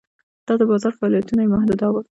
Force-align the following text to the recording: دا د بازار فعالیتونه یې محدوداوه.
دا 0.47 0.53
د 0.59 0.63
بازار 0.71 0.93
فعالیتونه 0.99 1.41
یې 1.43 1.49
محدوداوه. 1.55 2.01